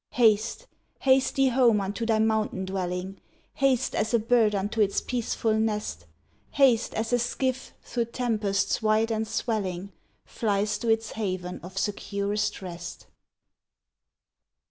[0.13, 0.65] Haste,
[1.01, 3.19] haste thee home unto thy mountain dwelling,
[3.53, 6.07] Haste, as a bird unto its peaceful nest!
[6.53, 9.91] Haste, as a skiff, through tempests wide and swelling,
[10.25, 13.05] Flies to its haven of securest rest!